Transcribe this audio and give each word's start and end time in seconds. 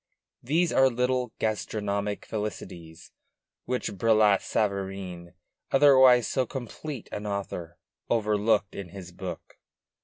These 0.41 0.73
are 0.73 0.89
little 0.89 1.31
gastronomic 1.37 2.25
felicities 2.25 3.11
which 3.65 3.99
Brillat 3.99 4.41
Savarin, 4.41 5.35
otherwise 5.71 6.27
so 6.27 6.47
complete 6.47 7.07
an 7.11 7.27
author, 7.27 7.77
overlooked 8.09 8.73
in 8.73 8.89
his 8.89 9.11
book. 9.11 9.57